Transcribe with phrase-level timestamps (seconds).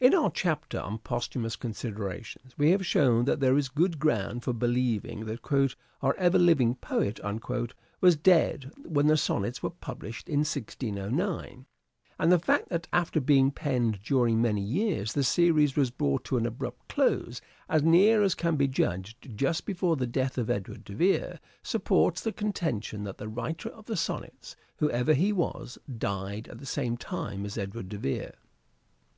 [0.00, 4.52] In our chapter on Posthumous Considerations we have shown that there is good ground for
[4.52, 5.40] believing that"
[6.02, 7.18] our ever living poet"
[8.02, 11.64] was dead when the Sonnets were published in 1609;
[12.18, 16.36] and the fact that, after being penned during many years, the series was brought to
[16.36, 17.40] an abrupt close,
[17.70, 22.20] as near as can be judged just before the death of Edward de Vere, supports
[22.20, 26.66] the contention that the writer of the Sonnets, who ever he was, died at the
[26.66, 28.34] same time as Edward de Vere.